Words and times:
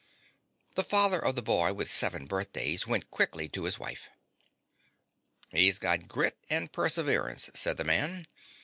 The 0.73 0.83
father 0.83 1.19
of 1.23 1.35
the 1.35 1.43
boy 1.43 1.73
with 1.73 1.91
seven 1.91 2.25
birthdays 2.25 2.87
went 2.87 3.11
quickly 3.11 3.47
to 3.49 3.65
his 3.65 3.77
wife. 3.77 4.09
"He's 5.51 5.77
got 5.77 6.07
grit 6.07 6.39
and 6.49 6.71
perseverance," 6.73 7.51
said 7.53 7.77
the 7.77 7.83
man. 7.83 8.25